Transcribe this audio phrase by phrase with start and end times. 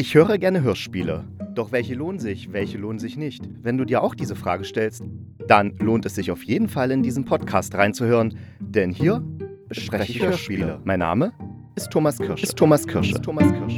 [0.00, 1.24] Ich höre gerne Hörspiele.
[1.56, 3.42] Doch welche lohnen sich, welche lohnen sich nicht?
[3.64, 5.02] Wenn du dir auch diese Frage stellst,
[5.48, 9.24] dann lohnt es sich auf jeden Fall in diesen Podcast reinzuhören, denn hier
[9.66, 10.80] bespreche ich Hörspiele.
[10.84, 11.32] Mein Name
[11.74, 12.44] ist Thomas Kirsch.
[12.44, 13.10] Ist Thomas Kirsch.
[13.10, 13.76] Ist Thomas Kirsch.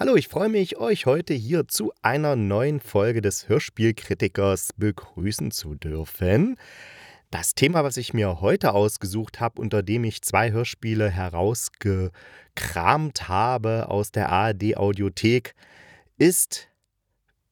[0.00, 5.76] Hallo, ich freue mich, euch heute hier zu einer neuen Folge des Hörspielkritikers begrüßen zu
[5.76, 6.56] dürfen.
[7.30, 13.88] Das Thema, was ich mir heute ausgesucht habe, unter dem ich zwei Hörspiele herausgekramt habe
[13.88, 15.56] aus der ARD-Audiothek,
[16.18, 16.68] ist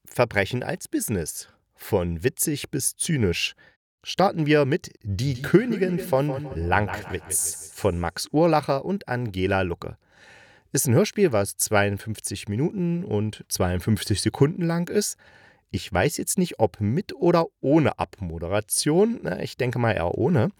[0.05, 1.48] Verbrechen als Business.
[1.74, 3.56] Von witzig bis zynisch.
[4.05, 9.09] Starten wir mit Die, Die Königin, Königin von, von Langwitz, Langwitz von Max Urlacher und
[9.09, 9.96] Angela Lucke.
[10.73, 15.16] Ist ein Hörspiel, was 52 Minuten und 52 Sekunden lang ist.
[15.74, 19.28] Ich weiß jetzt nicht, ob mit oder ohne Abmoderation.
[19.41, 20.51] Ich denke mal eher ohne.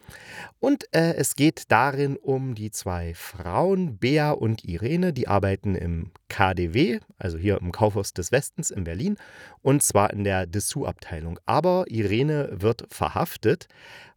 [0.59, 5.13] Und äh, es geht darin um die zwei Frauen, Bea und Irene.
[5.13, 9.15] Die arbeiten im KDW, also hier im Kaufhaus des Westens in Berlin.
[9.61, 11.39] Und zwar in der Dessous-Abteilung.
[11.45, 13.69] Aber Irene wird verhaftet,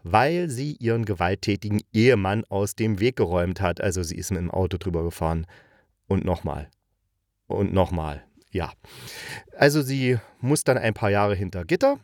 [0.02, 3.80] weil sie ihren gewalttätigen Ehemann aus dem Weg geräumt hat.
[3.80, 5.46] Also sie ist mit dem Auto drüber gefahren.
[6.08, 6.68] Und nochmal.
[7.46, 8.72] Und nochmal ja.
[9.56, 11.98] Also sie muss dann ein paar Jahre hinter Gitter,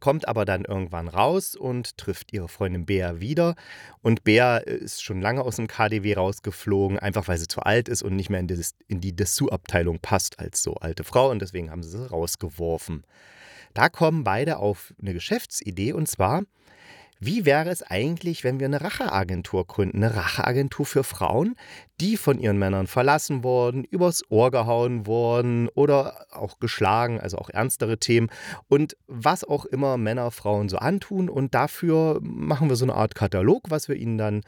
[0.00, 3.54] kommt aber dann irgendwann raus und trifft ihre Freundin Bea wieder.
[4.02, 8.02] Und Bea ist schon lange aus dem KDW rausgeflogen, einfach weil sie zu alt ist
[8.02, 11.30] und nicht mehr in die, in die Dessous-Abteilung passt als so alte Frau.
[11.30, 13.04] Und deswegen haben sie sie rausgeworfen.
[13.74, 16.42] Da kommen beide auf eine Geschäftsidee und zwar
[17.20, 20.02] wie wäre es eigentlich, wenn wir eine Racheagentur gründen?
[20.02, 21.56] Eine Racheagentur für Frauen,
[22.00, 27.50] die von ihren Männern verlassen wurden, übers Ohr gehauen wurden oder auch geschlagen, also auch
[27.50, 28.28] ernstere Themen
[28.68, 31.28] und was auch immer Männer Frauen so antun.
[31.28, 34.42] Und dafür machen wir so eine Art Katalog, was wir ihnen dann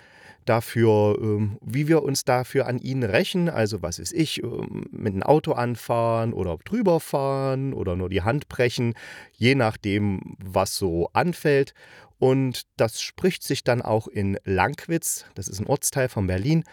[0.44, 3.48] dafür, ähm, wie wir uns dafür an ihnen rächen.
[3.48, 8.22] Also, was ist ich, ähm, mit einem Auto anfahren oder drüber fahren oder nur die
[8.22, 8.94] Hand brechen,
[9.32, 11.74] je nachdem, was so anfällt.
[12.20, 16.64] Und das spricht sich dann auch in Langwitz, das ist ein Ortsteil von Berlin.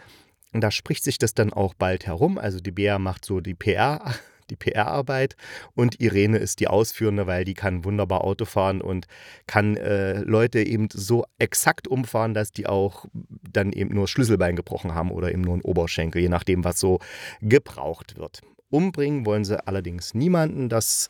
[0.52, 2.38] Und da spricht sich das dann auch bald herum.
[2.38, 4.14] Also die Bea macht so die PR,
[4.50, 5.38] die PR-Arbeit
[5.74, 9.08] und Irene ist die Ausführende, weil die kann wunderbar Auto fahren und
[9.46, 14.96] kann äh, Leute eben so exakt umfahren, dass die auch dann eben nur Schlüsselbein gebrochen
[14.96, 17.00] haben oder eben nur ein Oberschenkel, je nachdem, was so
[17.42, 18.42] gebraucht wird.
[18.70, 20.68] Umbringen wollen sie allerdings niemanden.
[20.68, 21.10] Das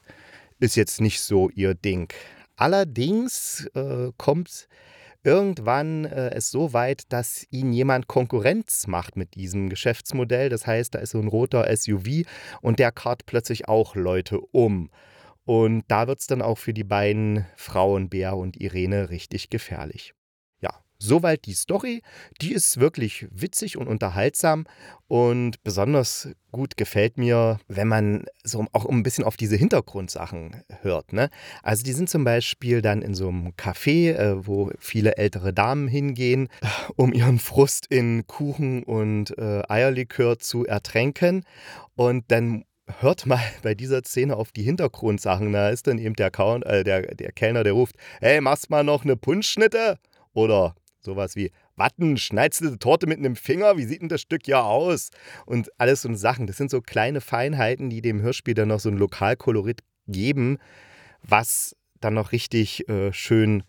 [0.60, 2.12] ist jetzt nicht so ihr Ding.
[2.58, 4.68] Allerdings äh, kommt
[5.24, 10.50] irgendwann äh, es so weit, dass ihnen jemand Konkurrenz macht mit diesem Geschäftsmodell.
[10.50, 12.26] Das heißt, da ist so ein roter SUV
[12.62, 14.90] und der karrt plötzlich auch Leute um.
[15.46, 20.14] Und da wird es dann auch für die beiden Frauen, Bea und Irene, richtig gefährlich.
[21.00, 22.02] Soweit die Story.
[22.42, 24.66] Die ist wirklich witzig und unterhaltsam
[25.08, 31.14] und besonders gut gefällt mir, wenn man so auch ein bisschen auf diese Hintergrundsachen hört.
[31.14, 31.30] Ne?
[31.62, 35.88] Also die sind zum Beispiel dann in so einem Café, äh, wo viele ältere Damen
[35.88, 36.50] hingehen,
[36.96, 41.44] um ihren Frust in Kuchen und äh, Eierlikör zu ertränken.
[41.96, 42.66] Und dann
[43.00, 45.54] hört mal bei dieser Szene auf die Hintergrundsachen.
[45.54, 48.84] Da ist dann eben der, Count, äh, der, der Kellner, der ruft, hey, machst mal
[48.84, 50.00] noch eine Punschschnitte?
[50.34, 50.76] Oder
[51.08, 53.78] Sowas wie, Watten, schneidest du die Torte mit einem Finger?
[53.78, 55.10] Wie sieht denn das Stück ja aus?
[55.46, 56.48] Und alles so Sachen.
[56.48, 60.58] Das sind so kleine Feinheiten, die dem Hörspiel dann noch so ein Lokalkolorit geben,
[61.24, 63.64] was dann noch richtig äh, schön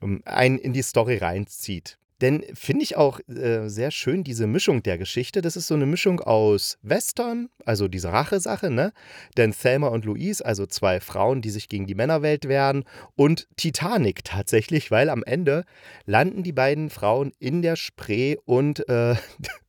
[0.00, 1.98] ähm, einen in die Story reinzieht.
[2.20, 5.42] Denn finde ich auch äh, sehr schön diese Mischung der Geschichte.
[5.42, 8.92] Das ist so eine Mischung aus Western, also diese Rache-Sache, ne?
[9.36, 12.84] Denn Thelma und Louise, also zwei Frauen, die sich gegen die Männerwelt wehren,
[13.16, 15.64] und Titanic tatsächlich, weil am Ende
[16.06, 19.16] landen die beiden Frauen in der Spree und äh,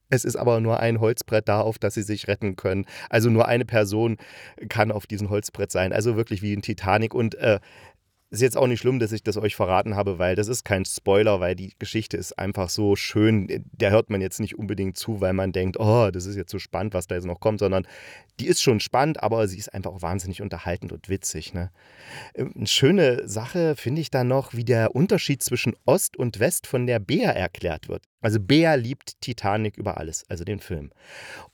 [0.10, 2.86] Es ist aber nur ein Holzbrett da, auf das sie sich retten können.
[3.10, 4.18] Also nur eine Person
[4.70, 5.92] kann auf diesem Holzbrett sein.
[5.92, 7.14] Also wirklich wie ein Titanic.
[7.14, 7.60] Und äh,
[8.30, 10.84] ist jetzt auch nicht schlimm, dass ich das euch verraten habe, weil das ist kein
[10.84, 13.48] Spoiler, weil die Geschichte ist einfach so schön.
[13.72, 16.60] Der hört man jetzt nicht unbedingt zu, weil man denkt, oh, das ist jetzt so
[16.60, 17.88] spannend, was da jetzt noch kommt, sondern
[18.40, 21.54] die ist schon spannend, aber sie ist einfach auch wahnsinnig unterhaltend und witzig.
[21.54, 21.72] Ne?
[22.36, 26.68] Ähm, eine schöne Sache finde ich dann noch, wie der Unterschied zwischen Ost und West
[26.68, 28.04] von der Bea erklärt wird.
[28.22, 30.92] Also Bea liebt Titanic über alles, also den Film.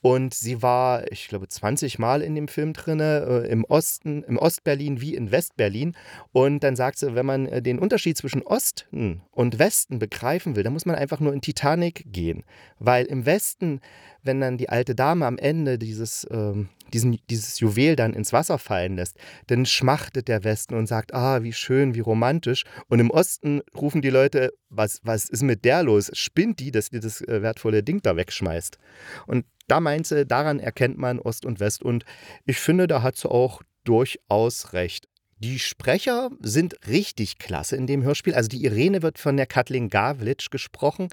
[0.00, 4.38] Und sie war, ich glaube, 20 Mal in dem Film drin, äh, im Osten, im
[4.38, 5.94] Ostberlin wie in Westberlin.
[6.32, 10.62] Und dann sagt sie, wenn man äh, den Unterschied zwischen Osten und Westen begreifen will,
[10.62, 12.44] dann muss man einfach nur in Titanic gehen.
[12.78, 13.80] Weil im Westen
[14.24, 18.58] wenn dann die alte Dame am Ende dieses, ähm, diesen, dieses Juwel dann ins Wasser
[18.58, 19.16] fallen lässt,
[19.46, 22.64] dann schmachtet der Westen und sagt, ah, wie schön, wie romantisch.
[22.88, 26.10] Und im Osten rufen die Leute, was, was ist mit der los?
[26.14, 28.78] Spinnt die, dass die das äh, wertvolle Ding da wegschmeißt?
[29.26, 31.82] Und da meint sie, daran erkennt man Ost und West.
[31.82, 32.04] Und
[32.44, 35.08] ich finde, da hat sie auch durchaus recht.
[35.38, 38.34] Die Sprecher sind richtig klasse in dem Hörspiel.
[38.34, 41.08] Also die Irene wird von der Kathleen Gavlitsch gesprochen.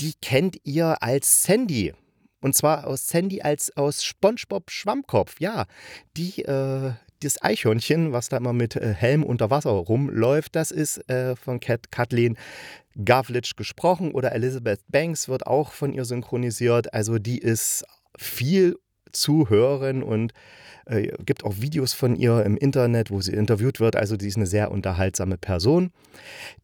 [0.00, 1.92] Die kennt ihr als Sandy.
[2.40, 5.40] Und zwar aus Sandy als aus SpongeBob Schwammkopf.
[5.40, 5.66] Ja,
[6.16, 6.92] die, äh,
[7.22, 11.60] das Eichhörnchen, was da immer mit äh, Helm unter Wasser rumläuft, das ist äh, von
[11.60, 12.38] Kat Kathleen
[13.04, 14.12] Gavlitsch gesprochen.
[14.12, 16.94] Oder Elizabeth Banks wird auch von ihr synchronisiert.
[16.94, 17.84] Also die ist
[18.18, 18.76] viel
[19.12, 20.32] zu hören und
[20.86, 23.96] äh, gibt auch Videos von ihr im Internet, wo sie interviewt wird.
[23.96, 25.92] Also die ist eine sehr unterhaltsame Person.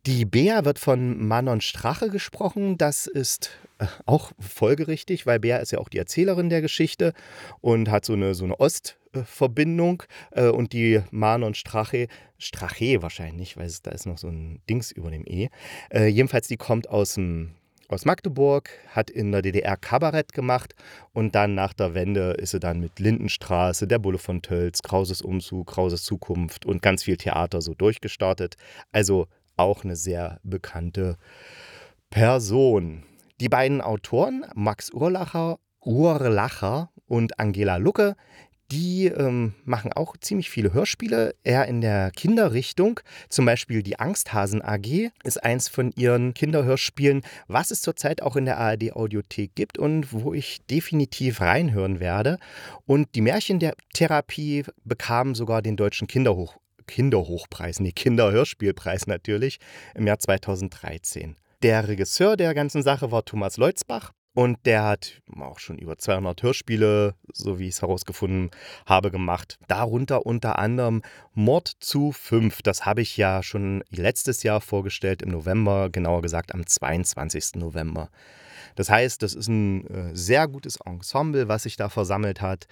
[0.06, 2.76] Die Bea wird von Manon Strache gesprochen.
[2.76, 7.12] Das ist äh, auch folgerichtig, weil Bea ist ja auch die Erzählerin der Geschichte
[7.60, 10.02] und hat so eine, so eine Ostverbindung.
[10.32, 12.08] Äh, und die Manon Strache,
[12.38, 15.48] Strache wahrscheinlich, weil es, da ist noch so ein Dings über dem E.
[15.90, 17.52] Äh, jedenfalls, die kommt aus dem
[17.88, 20.74] aus Magdeburg, hat in der DDR Kabarett gemacht
[21.12, 25.22] und dann nach der Wende ist sie dann mit Lindenstraße, der Bulle von Tölz, Krauses
[25.22, 28.56] Umzug, Krauses Zukunft und ganz viel Theater so durchgestartet.
[28.92, 31.16] Also auch eine sehr bekannte
[32.10, 33.04] Person.
[33.40, 38.16] Die beiden Autoren, Max Urlacher, Urlacher und Angela Lucke,
[38.70, 43.00] die ähm, machen auch ziemlich viele Hörspiele, eher in der Kinderrichtung.
[43.28, 48.44] Zum Beispiel die Angsthasen AG ist eins von ihren Kinderhörspielen, was es zurzeit auch in
[48.44, 52.38] der ARD Audiothek gibt und wo ich definitiv reinhören werde.
[52.86, 59.58] Und die Märchentherapie bekam sogar den deutschen Kinderhoch Kinderhochpreis, nee, Kinderhörspielpreis natürlich,
[59.96, 61.34] im Jahr 2013.
[61.62, 66.42] Der Regisseur der ganzen Sache war Thomas Leutzbach und der hat auch schon über 200
[66.42, 68.50] Hörspiele, so wie ich es herausgefunden
[68.84, 69.58] habe, gemacht.
[69.66, 71.00] Darunter unter anderem
[71.32, 72.60] Mord zu 5.
[72.60, 77.54] Das habe ich ja schon letztes Jahr vorgestellt, im November, genauer gesagt am 22.
[77.54, 78.10] November.
[78.74, 82.66] Das heißt, das ist ein äh, sehr gutes Ensemble, was sich da versammelt hat.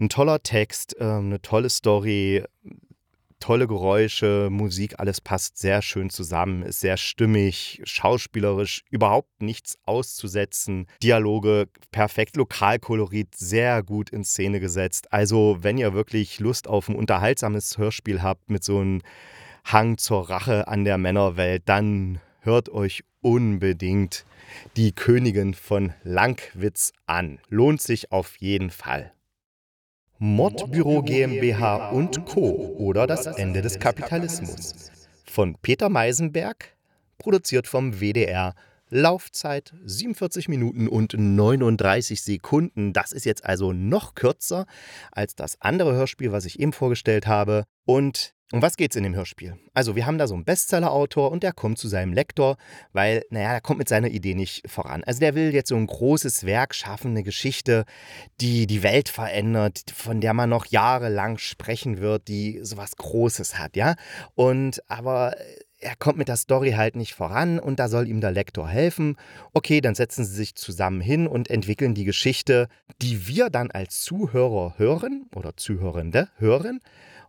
[0.00, 2.44] Ein toller Text, äh, eine tolle Story,
[3.44, 10.86] tolle Geräusche, Musik, alles passt sehr schön zusammen, ist sehr stimmig, schauspielerisch überhaupt nichts auszusetzen.
[11.02, 15.12] Dialoge perfekt, Lokalkolorit sehr gut in Szene gesetzt.
[15.12, 19.02] Also, wenn ihr wirklich Lust auf ein unterhaltsames Hörspiel habt mit so einem
[19.66, 24.24] Hang zur Rache an der Männerwelt, dann hört euch unbedingt
[24.78, 27.40] die Königin von Langwitz an.
[27.50, 29.12] Lohnt sich auf jeden Fall.
[30.18, 32.76] Mordbüro GmbH und Co.
[32.78, 34.92] oder das Ende des Kapitalismus.
[35.24, 36.76] Von Peter Meisenberg,
[37.18, 38.54] produziert vom WDR.
[38.94, 42.92] Laufzeit 47 Minuten und 39 Sekunden.
[42.92, 44.66] Das ist jetzt also noch kürzer
[45.10, 47.64] als das andere Hörspiel, was ich eben vorgestellt habe.
[47.84, 49.56] Und um was geht's in dem Hörspiel?
[49.72, 52.56] Also, wir haben da so einen Bestseller-Autor und der kommt zu seinem Lektor,
[52.92, 55.02] weil, naja, er kommt mit seiner Idee nicht voran.
[55.02, 57.84] Also, der will jetzt so ein großes Werk schaffen, eine Geschichte,
[58.40, 63.74] die die Welt verändert, von der man noch jahrelang sprechen wird, die sowas Großes hat,
[63.74, 63.96] ja?
[64.36, 65.34] Und aber
[65.78, 69.16] er kommt mit der Story halt nicht voran und da soll ihm der Lektor helfen.
[69.52, 72.68] Okay, dann setzen sie sich zusammen hin und entwickeln die Geschichte,
[73.02, 76.80] die wir dann als Zuhörer hören oder Zuhörende hören.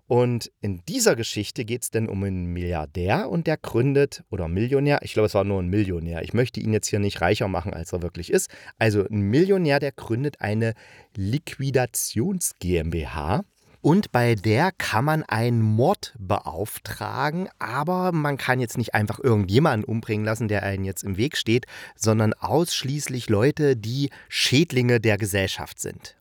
[0.07, 4.99] Und in dieser Geschichte geht es denn um einen Milliardär und der gründet, oder Millionär,
[5.01, 6.21] ich glaube, es war nur ein Millionär.
[6.21, 8.51] Ich möchte ihn jetzt hier nicht reicher machen, als er wirklich ist.
[8.77, 10.75] Also ein Millionär, der gründet eine
[11.15, 13.45] Liquidations GmbH.
[13.85, 19.83] Und bei der kann man einen Mord beauftragen, aber man kann jetzt nicht einfach irgendjemanden
[19.83, 25.79] umbringen lassen, der einen jetzt im Weg steht, sondern ausschließlich Leute, die Schädlinge der Gesellschaft
[25.79, 26.15] sind.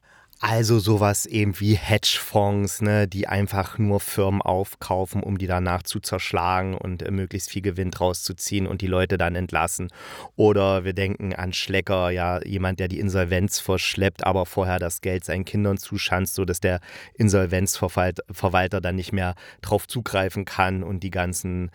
[0.47, 6.01] Also sowas eben wie Hedgefonds, ne, die einfach nur Firmen aufkaufen, um die danach zu
[6.01, 9.89] zerschlagen und äh, möglichst viel Gewinn rauszuziehen und die Leute dann entlassen.
[10.37, 15.25] Oder wir denken an Schlecker, ja, jemand, der die Insolvenz verschleppt, aber vorher das Geld
[15.25, 16.81] seinen Kindern zuschanzt, sodass der
[17.15, 21.71] Insolvenzverwalter dann nicht mehr drauf zugreifen kann und die ganzen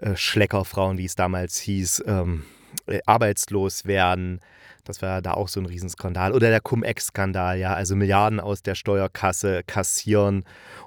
[0.00, 2.44] äh, Schleckerfrauen, wie es damals hieß, ähm,
[2.86, 4.38] äh, arbeitslos werden.
[4.84, 6.32] Das war da auch so ein Riesenskandal.
[6.32, 10.44] Oder der Cum-Ex-Skandal, ja, also Milliarden aus der Steuerkasse kassieren,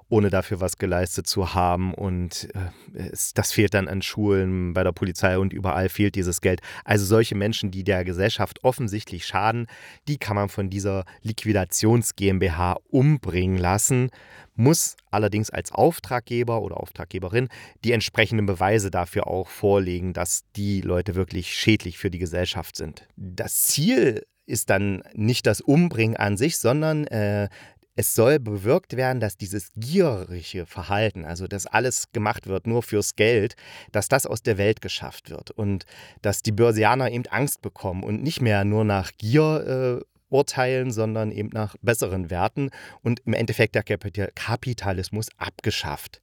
[0.09, 1.93] ohne dafür was geleistet zu haben.
[1.93, 2.49] Und
[2.93, 6.61] äh, das fehlt dann an Schulen, bei der Polizei und überall fehlt dieses Geld.
[6.83, 9.67] Also solche Menschen, die der Gesellschaft offensichtlich schaden,
[10.07, 14.09] die kann man von dieser Liquidations GmbH umbringen lassen
[14.55, 17.49] muss allerdings als Auftraggeber oder Auftraggeberin
[17.83, 23.07] die entsprechenden Beweise dafür auch vorlegen, dass die Leute wirklich schädlich für die Gesellschaft sind.
[23.15, 27.49] Das Ziel ist dann nicht das Umbringen an sich, sondern äh,
[27.95, 33.15] es soll bewirkt werden, dass dieses gierige Verhalten, also dass alles gemacht wird nur fürs
[33.15, 33.55] Geld,
[33.91, 35.85] dass das aus der Welt geschafft wird und
[36.21, 41.31] dass die Börsianer eben Angst bekommen und nicht mehr nur nach Gier äh, urteilen, sondern
[41.31, 42.71] eben nach besseren Werten
[43.01, 46.21] und im Endeffekt der Kapitalismus abgeschafft.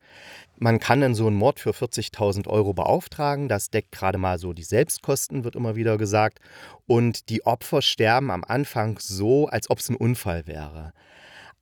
[0.58, 3.48] Man kann dann so einen Mord für 40.000 Euro beauftragen.
[3.48, 6.40] Das deckt gerade mal so die Selbstkosten, wird immer wieder gesagt.
[6.86, 10.92] Und die Opfer sterben am Anfang so, als ob es ein Unfall wäre.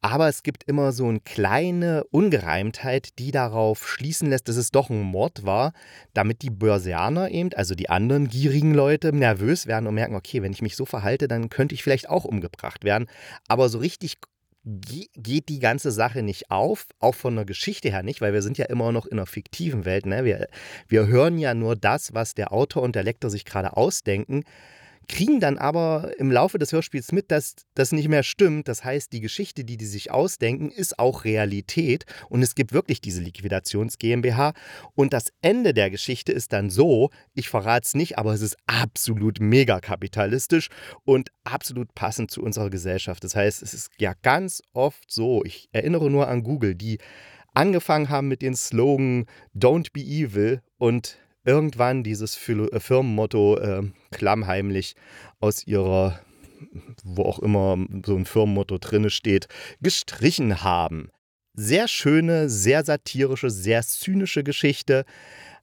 [0.03, 4.89] Aber es gibt immer so eine kleine Ungereimtheit, die darauf schließen lässt, dass es doch
[4.89, 5.73] ein Mord war,
[6.15, 10.53] damit die Börsianer eben, also die anderen gierigen Leute, nervös werden und merken, okay, wenn
[10.53, 13.09] ich mich so verhalte, dann könnte ich vielleicht auch umgebracht werden.
[13.47, 14.17] Aber so richtig
[14.65, 18.59] geht die ganze Sache nicht auf, auch von der Geschichte her nicht, weil wir sind
[18.59, 20.07] ja immer noch in einer fiktiven Welt.
[20.07, 20.25] Ne?
[20.25, 20.49] Wir,
[20.89, 24.45] wir hören ja nur das, was der Autor und der Lektor sich gerade ausdenken
[25.09, 28.69] kriegen dann aber im Laufe des Hörspiels mit, dass das nicht mehr stimmt.
[28.69, 33.01] Das heißt, die Geschichte, die die sich ausdenken, ist auch Realität und es gibt wirklich
[33.01, 34.53] diese Liquidations GmbH.
[34.95, 38.57] Und das Ende der Geschichte ist dann so, ich verrate es nicht, aber es ist
[38.67, 40.69] absolut mega kapitalistisch
[41.05, 43.25] und absolut passend zu unserer Gesellschaft.
[43.25, 46.99] Das heißt, es ist ja ganz oft so, ich erinnere nur an Google, die
[47.53, 49.27] angefangen haben mit dem Slogan
[49.57, 54.95] Don't be evil und irgendwann dieses äh, Firmenmotto äh, klammheimlich
[55.41, 56.21] aus ihrer,
[57.05, 59.49] wo auch immer so ein Firmenmotto drinne steht,
[59.81, 61.11] gestrichen haben.
[61.55, 65.05] Sehr schöne, sehr satirische, sehr zynische Geschichte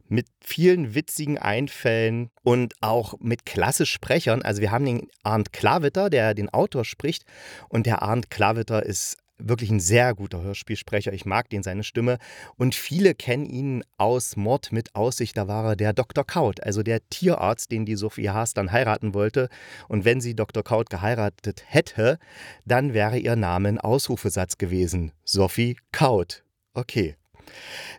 [0.09, 4.41] mit vielen witzigen Einfällen und auch mit klasse Sprechern.
[4.41, 7.23] Also wir haben den Arndt Klavitter, der den Autor spricht
[7.69, 11.13] und der Arndt Klavitter ist wirklich ein sehr guter Hörspielsprecher.
[11.13, 12.17] Ich mag den, seine Stimme.
[12.55, 15.37] Und viele kennen ihn aus Mord mit Aussicht.
[15.37, 16.25] Da war er der Dr.
[16.25, 19.49] Kaut, also der Tierarzt, den die Sophie Haas dann heiraten wollte.
[19.87, 20.63] Und wenn sie Dr.
[20.63, 22.19] Kaut geheiratet hätte,
[22.65, 25.11] dann wäre ihr Name ein Ausrufesatz gewesen.
[25.23, 26.43] Sophie Kaut.
[26.73, 27.15] Okay,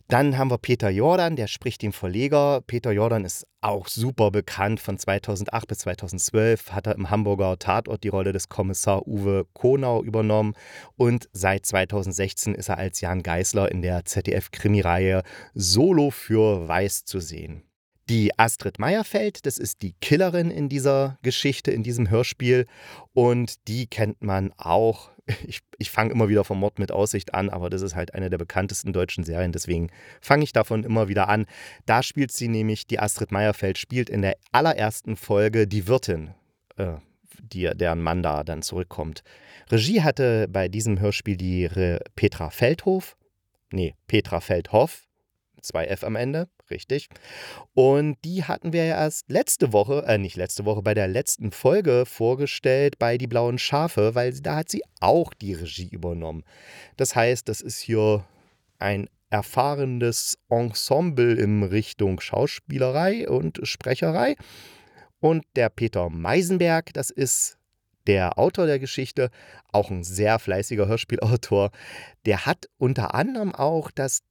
[0.08, 2.62] dann haben wir Peter Jordan, der spricht den Verleger.
[2.66, 4.80] Peter Jordan ist auch super bekannt.
[4.80, 10.02] Von 2008 bis 2012 hat er im Hamburger Tatort die Rolle des Kommissar Uwe Konau
[10.02, 10.54] übernommen.
[10.96, 15.22] Und seit 2016 ist er als Jan Geißler in der ZDF-Krimireihe
[15.52, 17.67] Solo für Weiß zu sehen.
[18.08, 22.66] Die Astrid Meyerfeld, das ist die Killerin in dieser Geschichte, in diesem Hörspiel.
[23.12, 25.10] Und die kennt man auch
[25.46, 28.30] ich, ich fange immer wieder vom Mord mit Aussicht an, aber das ist halt eine
[28.30, 31.46] der bekanntesten deutschen Serien, deswegen fange ich davon immer wieder an.
[31.86, 36.34] Da spielt sie nämlich, die Astrid Meyerfeld spielt in der allerersten Folge die Wirtin,
[36.76, 36.94] äh,
[37.40, 39.22] die, deren Mann da dann zurückkommt.
[39.70, 43.16] Regie hatte bei diesem Hörspiel die Re Petra Feldhof,
[43.70, 45.06] nee, Petra Feldhoff,
[45.60, 47.08] zwei F am Ende richtig.
[47.75, 51.50] Und die hatten wir ja erst letzte Woche, äh nicht letzte Woche, bei der letzten
[51.50, 56.44] Folge vorgestellt bei Die Blauen Schafe, weil da hat sie auch die Regie übernommen.
[56.96, 58.25] Das heißt, das ist hier
[58.78, 64.37] ein erfahrenes Ensemble in Richtung Schauspielerei und Sprecherei.
[65.20, 67.58] Und der Peter Meisenberg, das ist
[68.06, 69.30] der Autor der Geschichte,
[69.70, 71.70] auch ein sehr fleißiger Hörspielautor,
[72.25, 74.22] der hat unter anderem auch das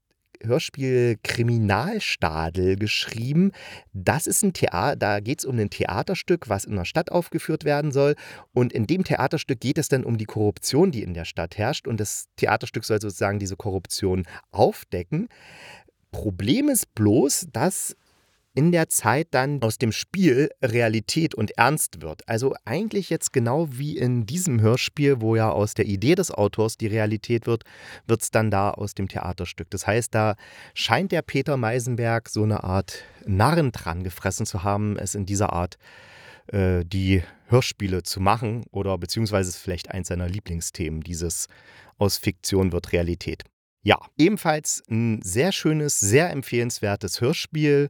[0.43, 3.51] Hörspiel Kriminalstadel geschrieben.
[3.93, 7.65] Das ist ein Theater, da geht es um ein Theaterstück, was in der Stadt aufgeführt
[7.65, 8.15] werden soll.
[8.53, 11.87] Und in dem Theaterstück geht es dann um die Korruption, die in der Stadt herrscht.
[11.87, 15.29] Und das Theaterstück soll sozusagen diese Korruption aufdecken.
[16.11, 17.95] Problem ist bloß, dass
[18.57, 22.27] in der Zeit dann aus dem Spiel Realität und Ernst wird.
[22.27, 26.75] Also eigentlich jetzt genau wie in diesem Hörspiel, wo ja aus der Idee des Autors
[26.75, 27.65] die Realität wird,
[28.07, 29.69] wird es dann da aus dem Theaterstück.
[29.69, 30.35] Das heißt, da
[30.73, 35.53] scheint der Peter Meisenberg so eine Art Narren dran gefressen zu haben, es in dieser
[35.53, 35.77] Art
[36.47, 41.45] äh, die Hörspiele zu machen oder beziehungsweise vielleicht eins seiner Lieblingsthemen, dieses
[41.99, 43.43] aus Fiktion wird Realität.
[43.87, 47.89] Ja, ebenfalls ein sehr schönes, sehr empfehlenswertes Hörspiel.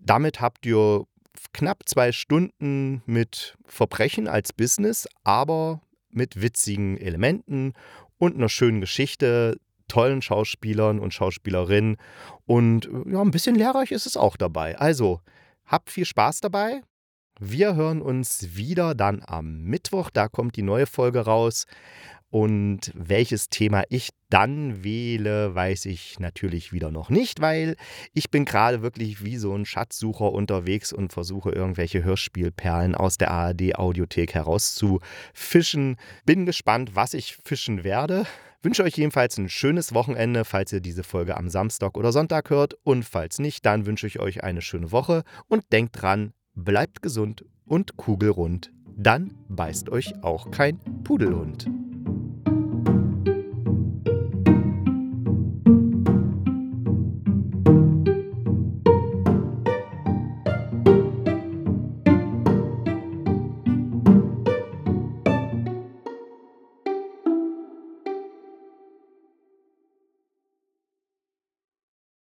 [0.00, 1.04] Damit habt ihr
[1.52, 7.74] knapp zwei Stunden mit Verbrechen als Business, aber mit witzigen Elementen
[8.18, 11.96] und einer schönen Geschichte, tollen Schauspielern und Schauspielerinnen
[12.46, 14.78] und äh, ja, ein bisschen lehrreich ist es auch dabei.
[14.78, 15.20] Also
[15.64, 16.82] habt viel Spaß dabei.
[17.40, 21.66] Wir hören uns wieder dann am Mittwoch, da kommt die neue Folge raus.
[22.30, 27.76] Und welches Thema ich dann wähle, weiß ich natürlich wieder noch nicht, weil
[28.12, 33.30] ich bin gerade wirklich wie so ein Schatzsucher unterwegs und versuche irgendwelche Hörspielperlen aus der
[33.30, 35.96] ARD Audiothek herauszufischen.
[36.26, 38.26] Bin gespannt, was ich fischen werde.
[38.60, 42.74] Wünsche euch jedenfalls ein schönes Wochenende, falls ihr diese Folge am Samstag oder Sonntag hört.
[42.82, 47.44] Und falls nicht, dann wünsche ich euch eine schöne Woche und denkt dran, bleibt gesund
[47.64, 48.70] und kugelrund.
[49.00, 51.87] dann beißt euch auch kein Pudelhund.